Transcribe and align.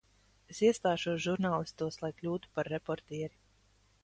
Es 0.53 0.61
iestāšos 0.67 1.21
žurnālistos, 1.27 2.01
lai 2.05 2.13
kļūtu 2.23 2.53
par 2.57 2.75
reportieri. 2.77 3.41